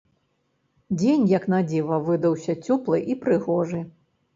Дзень, 1.01 1.29
як 1.37 1.47
на 1.55 1.61
дзіва, 1.69 2.03
выдаўся 2.11 2.59
цёплы 2.67 3.07
і 3.11 3.23
прыгожы. 3.25 3.89